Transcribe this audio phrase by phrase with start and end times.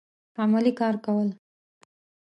[0.41, 1.29] عملي کار کول